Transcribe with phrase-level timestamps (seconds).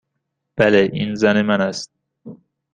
[0.57, 0.89] بله.
[0.93, 1.91] این زن من است.